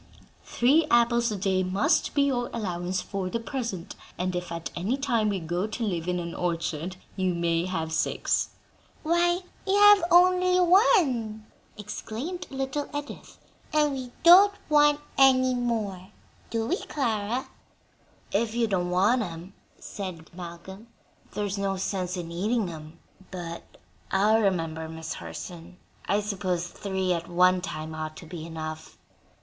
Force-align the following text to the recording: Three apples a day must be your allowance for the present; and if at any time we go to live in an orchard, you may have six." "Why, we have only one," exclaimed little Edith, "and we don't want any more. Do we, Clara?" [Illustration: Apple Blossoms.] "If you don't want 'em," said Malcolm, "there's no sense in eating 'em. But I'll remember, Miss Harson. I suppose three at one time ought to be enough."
Three 0.43 0.87
apples 0.89 1.31
a 1.31 1.35
day 1.37 1.61
must 1.61 2.15
be 2.15 2.23
your 2.23 2.49
allowance 2.53 3.03
for 3.03 3.29
the 3.29 3.39
present; 3.39 3.95
and 4.17 4.35
if 4.35 4.51
at 4.51 4.71
any 4.75 4.97
time 4.97 5.29
we 5.29 5.39
go 5.39 5.67
to 5.67 5.83
live 5.83 6.07
in 6.07 6.17
an 6.19 6.33
orchard, 6.33 6.95
you 7.15 7.35
may 7.35 7.67
have 7.67 7.93
six." 7.93 8.49
"Why, 9.03 9.41
we 9.67 9.75
have 9.75 10.03
only 10.09 10.59
one," 10.59 11.45
exclaimed 11.77 12.47
little 12.49 12.89
Edith, 12.97 13.37
"and 13.71 13.93
we 13.93 14.11
don't 14.23 14.55
want 14.69 15.01
any 15.19 15.53
more. 15.53 16.09
Do 16.49 16.65
we, 16.65 16.77
Clara?" 16.77 17.47
[Illustration: 17.51 17.53
Apple 17.67 17.69
Blossoms.] 18.33 18.49
"If 18.49 18.55
you 18.55 18.65
don't 18.67 18.89
want 18.89 19.21
'em," 19.21 19.53
said 19.77 20.33
Malcolm, 20.35 20.87
"there's 21.35 21.57
no 21.59 21.77
sense 21.77 22.17
in 22.17 22.31
eating 22.31 22.71
'em. 22.71 22.97
But 23.29 23.77
I'll 24.09 24.41
remember, 24.41 24.89
Miss 24.89 25.13
Harson. 25.13 25.77
I 26.07 26.21
suppose 26.21 26.65
three 26.69 27.13
at 27.13 27.27
one 27.29 27.61
time 27.61 27.93
ought 27.93 28.17
to 28.17 28.25
be 28.25 28.47
enough." 28.47 28.97